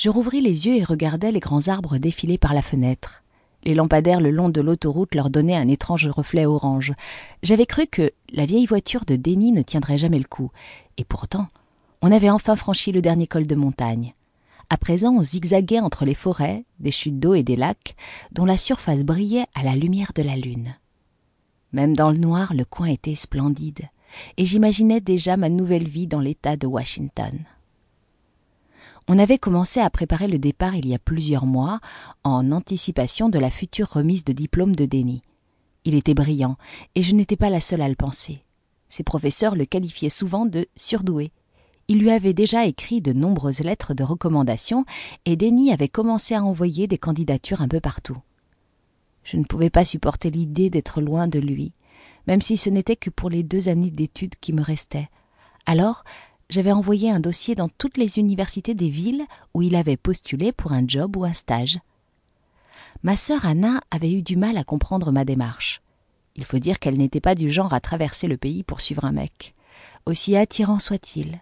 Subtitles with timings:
[0.00, 3.22] Je rouvris les yeux et regardai les grands arbres défiler par la fenêtre.
[3.64, 6.94] Les lampadaires le long de l'autoroute leur donnaient un étrange reflet orange.
[7.42, 10.50] J'avais cru que la vieille voiture de Denny ne tiendrait jamais le coup.
[10.96, 11.48] Et pourtant,
[12.00, 14.14] on avait enfin franchi le dernier col de montagne.
[14.70, 17.94] À présent, on zigzaguait entre les forêts, des chutes d'eau et des lacs,
[18.32, 20.76] dont la surface brillait à la lumière de la lune.
[21.74, 23.90] Même dans le noir, le coin était splendide,
[24.38, 27.38] et j'imaginais déjà ma nouvelle vie dans l'État de Washington.
[29.08, 31.80] On avait commencé à préparer le départ il y a plusieurs mois,
[32.24, 35.22] en anticipation de la future remise de diplôme de Denny.
[35.84, 36.56] Il était brillant,
[36.94, 38.44] et je n'étais pas la seule à le penser.
[38.88, 41.32] Ses professeurs le qualifiaient souvent de surdoué.
[41.88, 44.84] Il lui avait déjà écrit de nombreuses lettres de recommandation,
[45.24, 48.18] et Denny avait commencé à envoyer des candidatures un peu partout.
[49.24, 51.72] Je ne pouvais pas supporter l'idée d'être loin de lui,
[52.26, 55.08] même si ce n'était que pour les deux années d'études qui me restaient.
[55.66, 56.04] Alors,
[56.50, 60.72] j'avais envoyé un dossier dans toutes les universités des villes où il avait postulé pour
[60.72, 61.78] un job ou un stage.
[63.02, 65.80] Ma sœur Anna avait eu du mal à comprendre ma démarche.
[66.36, 69.12] Il faut dire qu'elle n'était pas du genre à traverser le pays pour suivre un
[69.12, 69.54] mec,
[70.06, 71.40] aussi attirant soit-il.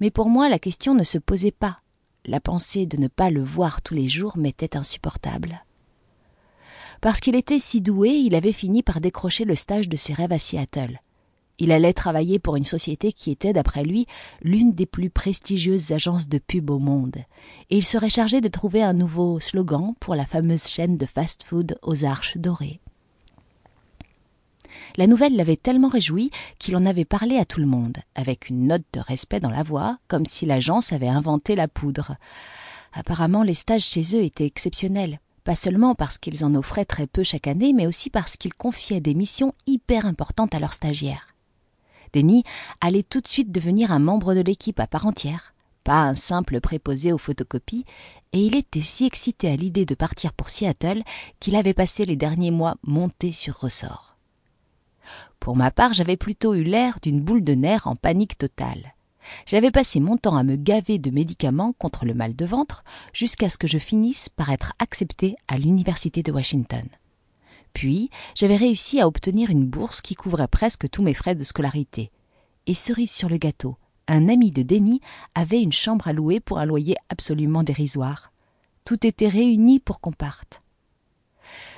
[0.00, 1.80] Mais pour moi, la question ne se posait pas.
[2.26, 5.64] La pensée de ne pas le voir tous les jours m'était insupportable.
[7.00, 10.32] Parce qu'il était si doué, il avait fini par décrocher le stage de ses rêves
[10.32, 11.00] à Seattle.
[11.58, 14.06] Il allait travailler pour une société qui était, d'après lui,
[14.42, 17.16] l'une des plus prestigieuses agences de pub au monde,
[17.70, 21.78] et il serait chargé de trouver un nouveau slogan pour la fameuse chaîne de fast-food
[21.82, 22.80] aux arches dorées.
[24.96, 28.66] La nouvelle l'avait tellement réjoui qu'il en avait parlé à tout le monde, avec une
[28.66, 32.16] note de respect dans la voix, comme si l'agence avait inventé la poudre.
[32.92, 37.22] Apparemment, les stages chez eux étaient exceptionnels pas seulement parce qu'ils en offraient très peu
[37.22, 41.27] chaque année, mais aussi parce qu'ils confiaient des missions hyper importantes à leurs stagiaires.
[42.12, 42.44] Denis
[42.80, 46.60] allait tout de suite devenir un membre de l'équipe à part entière, pas un simple
[46.60, 47.84] préposé aux photocopies,
[48.32, 51.02] et il était si excité à l'idée de partir pour Seattle
[51.40, 54.16] qu'il avait passé les derniers mois monté sur ressort.
[55.40, 58.94] Pour ma part, j'avais plutôt eu l'air d'une boule de nerfs en panique totale.
[59.46, 63.50] J'avais passé mon temps à me gaver de médicaments contre le mal de ventre jusqu'à
[63.50, 66.84] ce que je finisse par être accepté à l'université de Washington.
[67.78, 72.10] Puis, j'avais réussi à obtenir une bourse qui couvrait presque tous mes frais de scolarité.
[72.66, 73.76] Et cerise sur le gâteau,
[74.08, 75.00] un ami de Denny
[75.36, 78.32] avait une chambre à louer pour un loyer absolument dérisoire.
[78.84, 80.60] Tout était réuni pour qu'on parte.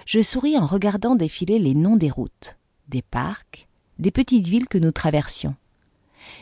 [0.06, 2.56] Je souris en regardant défiler les noms des routes,
[2.88, 3.68] des parcs,
[3.98, 5.54] des petites villes que nous traversions.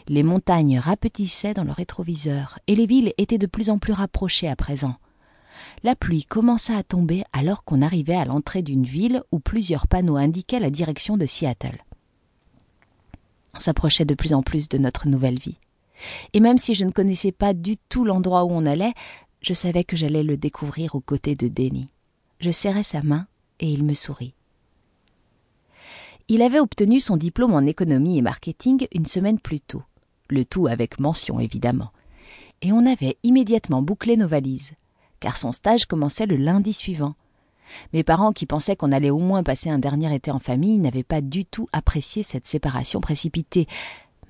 [0.06, 4.48] Les montagnes rapetissaient dans le rétroviseur, et les villes étaient de plus en plus rapprochées
[4.48, 4.94] à présent.
[5.82, 10.16] La pluie commença à tomber alors qu'on arrivait à l'entrée d'une ville où plusieurs panneaux
[10.16, 11.84] indiquaient la direction de Seattle.
[13.54, 15.58] On s'approchait de plus en plus de notre nouvelle vie.
[16.32, 18.94] Et même si je ne connaissais pas du tout l'endroit où on allait,
[19.40, 21.88] je savais que j'allais le découvrir aux côtés de Denny.
[22.40, 23.26] Je serrai sa main
[23.60, 24.34] et il me sourit.
[26.28, 29.82] Il avait obtenu son diplôme en économie et marketing une semaine plus tôt,
[30.28, 31.90] le tout avec mention évidemment.
[32.60, 34.72] Et on avait immédiatement bouclé nos valises,
[35.20, 37.14] car son stage commençait le lundi suivant.
[37.92, 41.02] Mes parents, qui pensaient qu'on allait au moins passer un dernier été en famille, n'avaient
[41.02, 43.66] pas du tout apprécié cette séparation précipitée,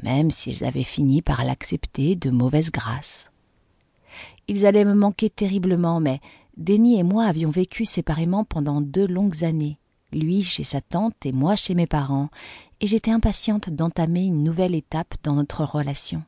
[0.03, 3.31] même s'ils avaient fini par l'accepter de mauvaise grâce.
[4.49, 6.21] Ils allaient me manquer terriblement, mais
[6.57, 9.79] Denny et moi avions vécu séparément pendant deux longues années,
[10.13, 12.31] lui chez sa tante et moi chez mes parents,
[12.81, 16.23] et j'étais impatiente d'entamer une nouvelle étape dans notre relation.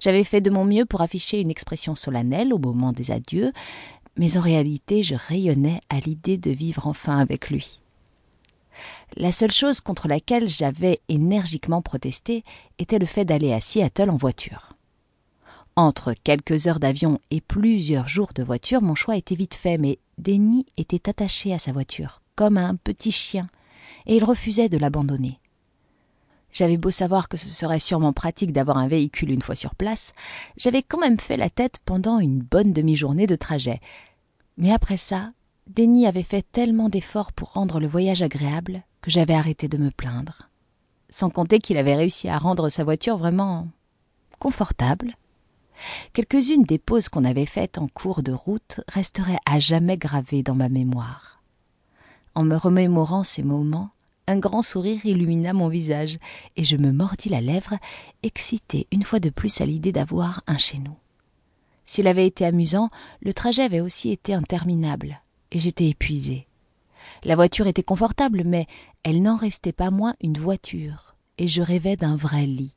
[0.00, 3.52] J'avais fait de mon mieux pour afficher une expression solennelle au moment des adieux,
[4.16, 7.80] mais en réalité je rayonnais à l'idée de vivre enfin avec lui.
[9.16, 12.44] La seule chose contre laquelle j'avais énergiquement protesté
[12.78, 14.74] était le fait d'aller à Seattle en voiture.
[15.76, 19.98] Entre quelques heures d'avion et plusieurs jours de voiture, mon choix était vite fait, mais
[20.18, 23.48] Denny était attaché à sa voiture, comme un petit chien,
[24.06, 25.40] et il refusait de l'abandonner.
[26.54, 30.12] J'avais beau savoir que ce serait sûrement pratique d'avoir un véhicule une fois sur place,
[30.56, 33.80] j'avais quand même fait la tête pendant une bonne demi-journée de trajet.
[34.56, 35.32] Mais après ça,
[35.66, 39.90] Denny avait fait tellement d'efforts pour rendre le voyage agréable que j'avais arrêté de me
[39.90, 40.48] plaindre.
[41.10, 43.66] Sans compter qu'il avait réussi à rendre sa voiture vraiment
[44.38, 45.16] confortable.
[46.12, 50.54] Quelques-unes des pauses qu'on avait faites en cours de route resteraient à jamais gravées dans
[50.54, 51.42] ma mémoire.
[52.36, 53.90] En me remémorant ces moments,
[54.26, 56.18] un grand sourire illumina mon visage,
[56.56, 57.74] et je me mordis la lèvre,
[58.22, 60.96] excitée une fois de plus à l'idée d'avoir un chez nous.
[61.86, 62.90] S'il avait été amusant,
[63.20, 66.46] le trajet avait aussi été interminable, et j'étais épuisée.
[67.22, 68.66] La voiture était confortable, mais
[69.02, 72.76] elle n'en restait pas moins une voiture, et je rêvais d'un vrai lit.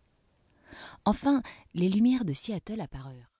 [1.06, 1.42] Enfin,
[1.74, 3.32] les lumières de Seattle apparurent.